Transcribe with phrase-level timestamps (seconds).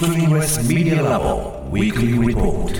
[0.00, 2.72] Screenless Media Lab Weekly Report.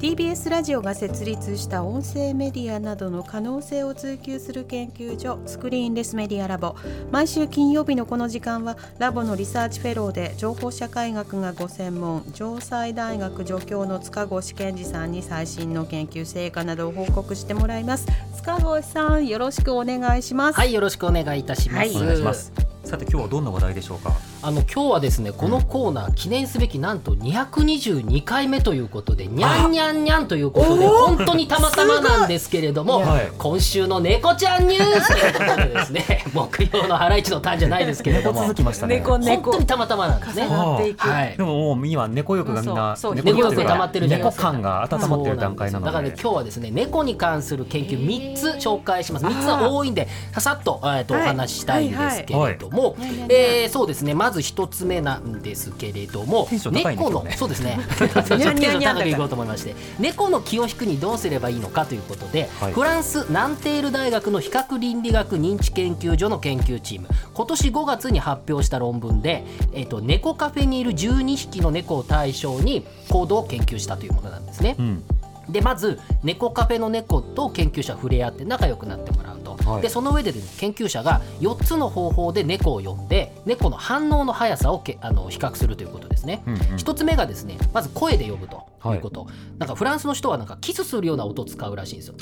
[0.00, 6.74] TBS ラジオが設立した音声メディアなどの可能性を追求する研究所スクリーンレスメディアラボ
[7.12, 21.78] 毎週金曜日のこの時間はラボのリサーチフェローで情報社会学がご専門城西大学助教の塚越健二さんに最新の研究成果などを報告してもらいます塚越さんよろしくお願いしますはい、よろしくお願いいたします。
[21.78, 22.52] はいお願いします。
[22.82, 24.31] さて今日はどんな話題でしょうか？
[24.44, 33.30] あの今日はですね、このコーナー記念すべきなんと222回目ということで、にゃんにゃんにゃんということで、本当にたまたまなんですけれども、はい。
[33.38, 38.96] 今週の猫ちゃんニュースということでですね、 木曜のハライチのターンじゃないですけれども、猫続きましたね。
[38.96, 40.46] 猫本当にたまたまなんですね。
[40.48, 41.36] はい。
[41.36, 41.44] で。
[41.44, 44.42] ももう今猫欲がみんな猫欲溜まってるじゃないで猫すか。
[44.50, 45.86] 感が温まってる段階なので。
[45.86, 49.24] だからね今日はですね猫に関する研究3つ紹介します。
[49.24, 51.26] 3つは多いんでささっと,、えーとおはい。
[51.28, 52.94] 話ししたいんですけれども、は
[53.28, 54.14] えーそうですね。
[54.14, 74.76] まず1つ目なんですけれどもね猫のそうですね ちょっとテンション高くいこうと思いまして猫の気を引くにどうすればいいのかということで、はいフランスナンテール大学の比較倫理学認知研究所の研究チーム今年5月に発表した論文で、えー、と猫カフェにいる12匹の猫を対象に行動を研究したというものなんですね。
[74.78, 75.04] うん。
[75.48, 79.82] でまず猫カフェの猫と研究者触れ合って仲良くなってもらうと、はい。
[79.82, 86.42] でその上でね研究者が4つの方法で猫を呼んで猫の反応の速さをけあの比較するということですね。
[86.46, 86.60] うんうん。
[86.60, 89.26] 1つ目がですねまず声で呼ぶということ、
[89.58, 92.14] なんかフランスの人はなんかキスするような音を使うらしいんですよ。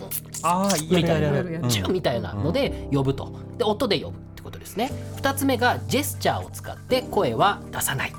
[0.42, 1.28] ああみたいな。
[1.30, 3.32] ューみたいなので呼ぶと。
[3.58, 4.91] で音で呼ぶってことですね。
[5.16, 8.12] 2つ目がジェスチャーを使って声は出さない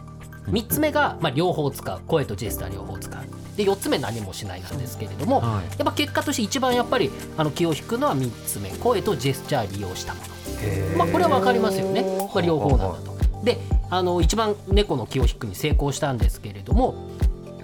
[0.50, 2.02] 3つ目が、まあ、両方使う。
[2.08, 3.24] 声とジェスチャー両方使う。
[3.58, 5.78] で4つ目何もしないなんですけれども、はい。
[5.78, 10.98] やっぱ結果として一番やっぱりあの気を引くのは3つ目声とジェスチャー利用したもの。
[10.98, 13.44] まあこれは分かりますよね、まあ、両方なんだと。
[13.44, 13.58] で
[13.90, 16.96] あの一番猫の気を引くに成功したんですけれども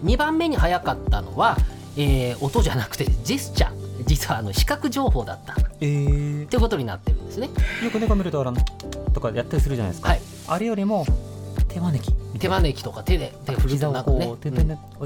[0.03, 1.57] 2番目に早かったのは、
[1.95, 3.87] えー音じゃなくてジェスチャー。
[4.05, 5.53] 実はあの視覚情報だった。
[5.53, 7.49] っえー、ていうことになってるんですね。
[7.83, 8.57] よく猫見るとあの
[9.13, 10.09] とかやったりするじゃないですか。
[10.09, 10.21] はい。
[10.47, 11.05] あれよりも
[11.67, 12.15] 手招き。
[12.39, 14.27] 手招きとか手で手振るとなんかね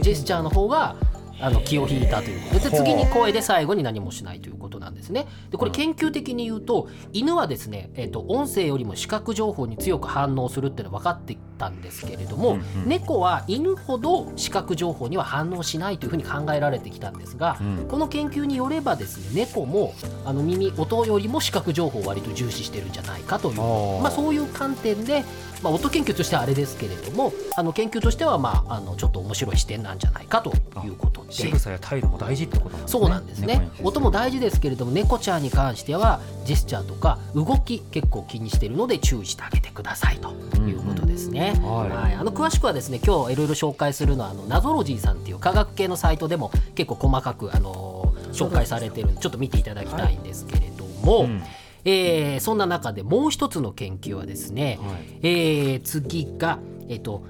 [0.02, 0.96] ジェスチャーの方が
[1.42, 2.70] あの気を引いたということ。
[2.70, 5.28] で次に声で最後に何もしないということなんですね。
[5.50, 12.88] でこれ研究的に言うと犬はですね、えっと音声よりも視覚情報に強く反応するっていうのは分かってきたんですけれども、うんうん。
[12.88, 17.88] 猫は犬ほど視覚情報には反応しないというふうに考えられてきたんですが、うん。
[17.88, 25.24] この研究によればですね猫もあの耳音よりも視覚情報を割と重視してるんじゃないかというまあ、そういう観点で、
[25.64, 31.32] まあ、音研究としてはあれですけれどもあの研究としては、まあ、あのちょっと面白い視点なんじゃないかということで。
[31.32, 33.00] 仕草や態度も大事ってことなんですね。
[33.00, 41.54] そうなんですね音も大事ですけれども猫ちゃんに関してはジェスチャーとか動き結構気にしているので注意してあげてくださいということですね。
[41.58, 51.44] うんはいはい、あの詳しくはですね今日いろいろ紹介するのはあのナゾロジーさんっていう科学系のサイトでも結構細かくあの紹介されてるんでちょっと見ていただきたいんですけれども、うん
[51.86, 55.20] えーそんな中でもう一つの研究はですね、はい。
[55.24, 56.60] えー次が
[56.90, 57.24] えっ、と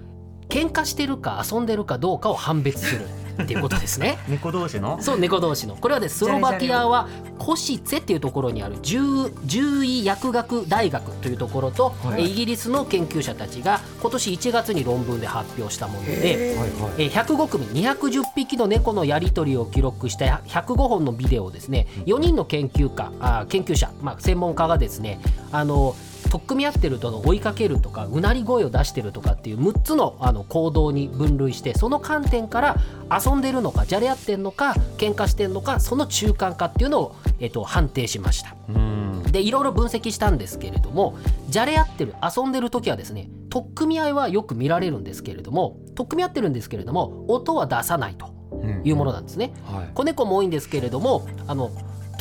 [0.49, 3.05] 喧嘩してるか遊んでるかどうかを判別する
[3.41, 4.17] っていうことですね。
[4.27, 4.99] 猫同士の？
[5.01, 5.75] そう猫同士の。
[5.75, 12.23] これはねスロバキアはコシツェっていうところにある獣獣医薬学大学というところと、はい。
[12.23, 16.53] えイギリスの研究者たちが今年1月に論文で発表したもので。
[16.53, 25.19] えー105組210匹の猫のやり取りを記録した105本のビデオをですね4人の研究家あー研究者、まあ、専門家がですね
[25.51, 25.95] あの
[26.29, 32.77] 取っ組み合ってるとの追いかけるとかうなり声を出してるとかっていう6つのあの行動に分類してその観点から
[33.09, 38.55] 遊んでるのかじゃれ合ってんのか喧嘩してんのかその中間かっていうのを、えっと判定しました。
[38.69, 41.17] うんでいろいろ分析したんですけれども
[41.47, 49.53] じゃれ合ってる遊んでる時はですね取っ組み合いはよく見られるんですけれども取っ組み合ってるんですけれども音は出さないとうんいうものなんですね。
[49.65, 51.71] はい子猫も多いんですけれどもあの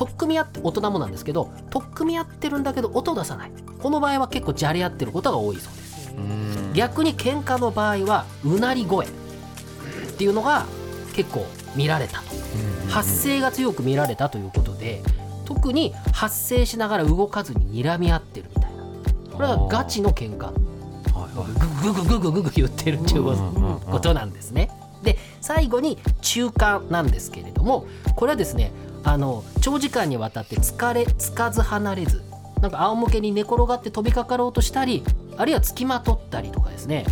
[0.01, 3.53] 取っ組み合って大人もなんですけど取っ組み合ってるんだけど音を出さない。
[3.83, 6.15] この場合は結構じゃれ合ってることが多いそうです。
[6.17, 6.73] うん。
[6.73, 9.07] 逆に喧嘩の場合はうなり声。
[9.07, 9.11] っ
[10.17, 10.65] ていうのが
[11.13, 11.45] 結構
[11.77, 12.25] 見られたと。
[12.89, 15.03] 発声が強く見られたということで
[15.45, 18.85] 特に発声しながら動かずに睨み合ってるみたいな。
[19.35, 20.51] これはガチの喧嘩。
[21.83, 24.71] グググググググ言ってるっていうことなんですね。
[25.03, 27.87] で最後に中間なんですけれども
[28.17, 28.71] これはですね
[29.05, 32.23] あの長時間にわたって疲れつかず離れず
[32.61, 35.03] なんか仰向けに寝転がって飛びかかろうとしたり
[35.37, 37.07] あるいはつきまとったりとかですね、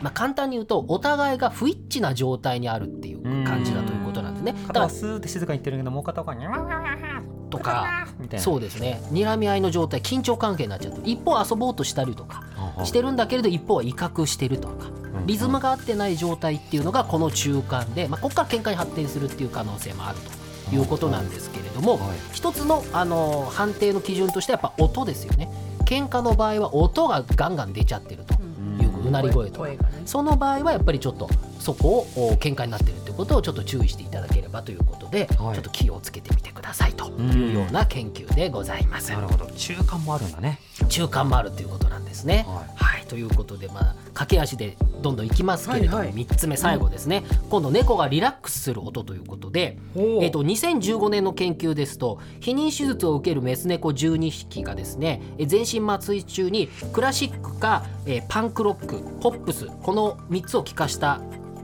[0.00, 4.54] まあ、簡単に言うとお互いが不一致な状態にあるっていう感じだということなんですね。
[4.66, 8.08] だからスーって静かに言ってるけどもう片方がニャワワワワっとか
[8.38, 9.00] そうですね。
[9.12, 12.42] 睨み合いの状態緊張関係になっちゃうと一方遊ぼうとしたりとか
[12.78, 14.88] あしてるんだけれど一方は威嚇してるとか。
[15.14, 15.26] うん。
[15.26, 20.41] リズムが合ってない状態っていうのがこの中間で、まあ、ここから喧嘩に発展するっていう可能性もあると
[20.72, 22.18] いうことなんですけれどもはい。
[22.32, 25.48] 一つのあの判定の基準としてはやっぱ音ですよね。
[25.84, 28.34] 喧嘩の場合は音がガンガン出ちゃってると
[28.82, 29.68] いううなり声とか。
[29.68, 29.78] ね。
[30.06, 31.28] その場合はやっぱりちょっと
[31.58, 35.54] そこをお喧嘩になってるってことをちょっと注意していただければということで、はい。
[35.54, 39.12] ちょっと気をつけてみてくださいというような研究でございます。
[39.12, 39.46] なるほど。
[39.52, 40.60] 中間もあるんだね。
[40.88, 42.44] 中間もあるということなんですね。
[42.48, 42.66] ははい、
[43.12, 46.16] ということで、まあ、駆け足でどんどんいきますけれども、はいはい。
[46.24, 61.20] 3つ目最後ですね、今度猫がリラックスする音ということで、えー、と2015年の研究ですと避妊手術を受けるメス猫12匹がですねえー全身麻酔中にクラシックか、えーパンクロックホップスこの3つを効かした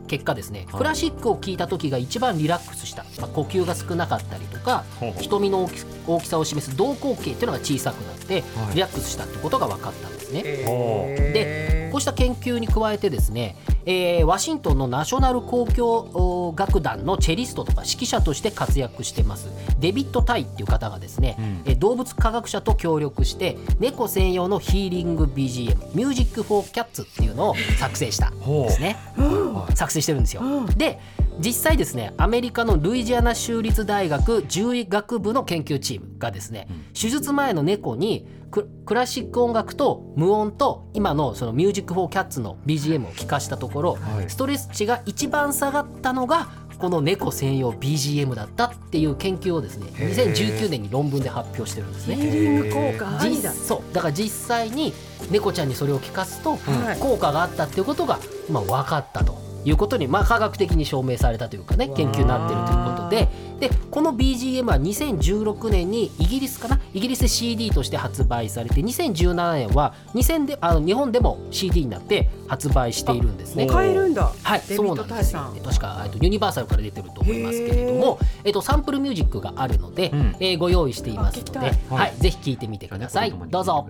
[0.09, 0.79] 結果ですね、はい。
[0.79, 4.85] クラシックを聞いた時が一番リラックスした、まあ、呼吸が少なかったりとか
[5.21, 8.75] 瞳の大き大きさを示す瞳孔径っていうのが小さくなって、はい。
[8.75, 10.43] リラックスしたってことが分かったんですね。
[10.43, 13.57] でこうした研究に加えてですね、
[13.91, 19.49] えーワシントンのナショナル交響お楽団のチェリストとか指揮者として活躍してます
[19.81, 28.97] デビッド・タイっていう方がですね、うんえー動物科学者と協力して猫専用のヒーリング BGM「ミュージック・フォー・キャッツ」っていうのを作成したんですね。
[29.17, 30.43] はい作成してるんですよ。
[30.43, 30.99] うんで
[31.39, 44.31] 実際ですねアメリカのルイジアナ州立大学獣医学部の研究チームがですね、手術前の猫にククラシック音楽と無音と今のそのミュージック・フォー・キャッツの BGM を聴かしたところ、はい。
[44.31, 46.49] ストレス値が一番下がったのが
[46.79, 50.33] この猫専用 BGM だったっていう研究をですねへー。
[50.33, 52.17] 2019年に論文で発表してるんですね。
[52.17, 52.33] ヒー。
[52.33, 53.95] リング効果あり実だそう。
[53.95, 54.95] だから実際に
[55.31, 56.99] 猫ちゃんにそれを聞かすとはい。
[57.01, 58.19] 効果があったっていうことが、
[58.51, 63.49] まあ、分かったということに、まあ、科学的に証明されたというかね研究になってるということで。
[63.59, 73.67] でこの BGM は2016年にイギリスかなイギリスで CD として発売されて2017年は2000であの日本でも CD になって発売しているんですね。
[73.67, 74.33] 買えるんだ。
[74.45, 75.09] はい、そうなん。
[75.09, 80.37] ですよえ確かえっとユニバーサルから出てると思いますけれども、えっとサンプルミュージックがあるので、うん。
[80.39, 83.33] えーご用意していますので、はいい、はいぜひ聞いてみてください。
[83.51, 83.89] どうぞ。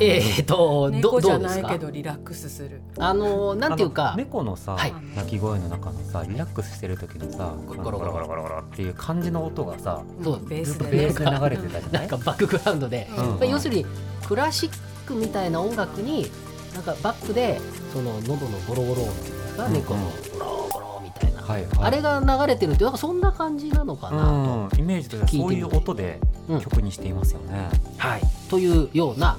[0.00, 1.68] えーっとど猫じゃどうですか？
[1.68, 1.84] ないけ。
[1.84, 2.80] どリラックスする。
[2.98, 4.92] あのなんていうか猫のさ、はい。
[5.16, 7.98] 鳴き声の中のさリラックスしてる時のさゴロゴロ。
[7.98, 10.46] ゴロゴロゴロっていう感じの音がさそう。
[10.46, 13.26] ベースで流れてたじゃなないんかバックグラウンドで、うん。
[13.30, 13.86] まあ要するに
[14.26, 14.70] クラシッ
[15.06, 16.30] クみたいな音楽に
[16.74, 17.60] なんかバックで
[17.92, 20.00] その喉のゴロゴロ音っていうか、うん猫の
[20.38, 21.70] ゴロゴロみたいな、はいはい。
[21.80, 24.76] あれが流れてるってなんかそんな感じなのかなと。
[24.76, 24.80] うん。
[24.80, 26.60] イメージとしてはそういう音でうん。
[26.60, 27.68] 曲にしていますよね、
[27.98, 29.36] はい、というような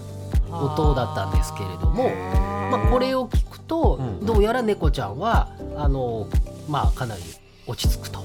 [0.52, 2.10] 音だったんですけれども、
[2.72, 4.26] まあ、これを聞くと、うん。
[4.26, 6.28] どうやら猫ちゃんはあの、
[6.68, 7.22] まあ、かなり
[7.68, 8.20] 落ち着くと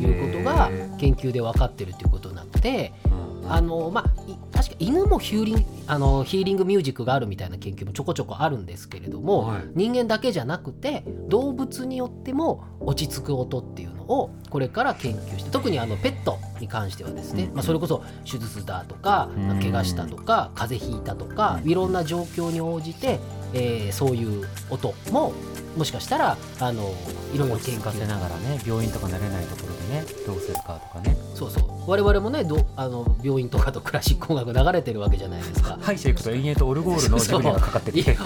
[0.00, 2.92] いうことが研究で分かってるということなので。
[3.06, 3.30] うん。
[3.52, 9.62] あのまあ、い確か犬もヒューリンあのヒーリングミュージックがあるみたいな研究もちょこちょこあるんですけれども、はい。
[9.74, 17.54] 人間だけじゃなくて動物によっても落ち着く音っていうのをこれから研究して特にあのペットに関してはですね、うん。
[17.54, 19.60] まあ、それこそ手術だとかうん。
[19.60, 23.18] 怪我したとか風邪ひいたとかいろんな状況に応じて、
[23.52, 25.32] えーそういう音も
[25.76, 26.92] もしかしたらあの
[27.32, 31.16] いろいろ落ち研究着かせながらね病院とか慣れないところでねどうするかとかね。
[31.34, 31.64] そうそう。
[31.86, 35.78] 我々もねどあの病院とかとクラシック音楽流れてるわけじゃないですか。
[35.80, 38.16] 歯医者行くと延々とオルゴールのジブリがかかっていてや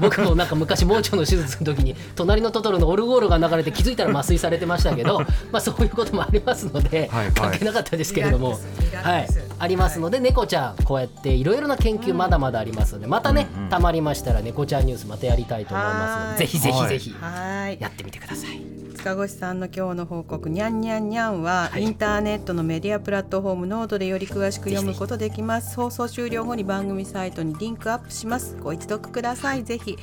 [0.00, 5.20] 僕もなんか昔盲腸の手術の時に隣のトトロのオルゴールが流れて気づいたら麻酔されてましたけど
[5.50, 7.32] まあそういうこともありますので、はいはい。
[7.34, 8.58] 関係なかったですけれども。
[9.02, 9.28] はい
[9.62, 16.38] ありますので、猫ちゃんこうやっていろいろな研究まだまだありますのでまたね、たまりましたら猫ちゃんニュースまたやりたいと思いますのはい。
[16.38, 17.78] でぜひぜひぜひはい。
[17.80, 18.60] やってみてください。
[18.96, 21.82] 塚越さんの今日の報告にゃんにゃんにゃんは、はい。
[21.82, 25.76] インターネットのメディアプラットフォームノートでより詳しく読むことできます。
[25.76, 28.56] 放送終了後に番組サイトにリンクアップします。
[28.60, 29.62] ご一読ください。
[29.62, 29.96] ぜひ。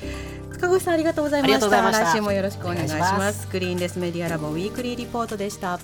[0.54, 2.06] 塚越さんありがとうございました。
[2.06, 3.48] 来週もよろしくお願いします。
[3.50, 5.80] クリーンレスメディアラボウィークリーリポートでした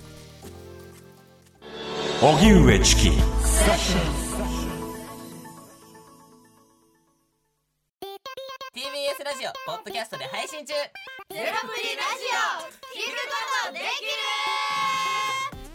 [2.25, 2.33] 荻
[2.65, 3.09] 上チキ。
[3.09, 3.21] TBS
[9.23, 10.73] ラジオポッドキャストで配信中。
[10.73, 10.89] ゼロ
[11.35, 12.65] プリラジオ。
[12.97, 13.87] 聞くことできる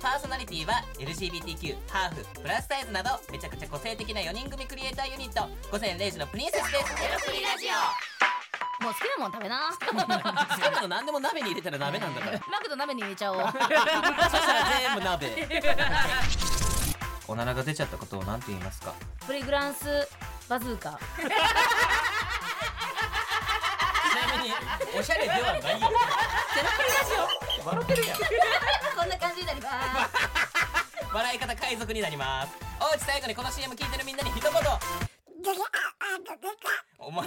[0.02, 5.48] パーソナリティは LGBTQ ハーフプラスサイズなどめちゃくちゃ個性的な4人組クリエイターユニット。
[5.70, 6.84] 午前0時のプリンセスです。
[7.00, 8.19] ゼロプリラジオ
[8.80, 9.70] もう好きなもん食べな。
[9.70, 12.40] 好きなの何でも鍋に入れたら鍋なんだから。
[12.50, 13.40] マクド鍋に入れちゃおう。
[13.44, 13.58] そした
[14.54, 15.48] ら全部鍋。
[17.28, 18.92] おならが出ちゃったことを何て言いますか？
[19.26, 20.08] プリグランス
[20.48, 20.98] バズーカ。
[21.18, 21.22] ち
[24.26, 24.54] なみに
[24.98, 25.62] おしゃれではないよ。
[25.62, 27.12] ゼロプリラジ
[27.62, 27.66] オ。
[27.68, 28.18] 笑ってるやん。
[28.98, 31.10] こんな感じになります。
[31.12, 32.52] 笑い方海賊になります。
[32.80, 34.50] おうち最後にこの CM 聞いてるみんなに一言。
[36.98, 37.26] お前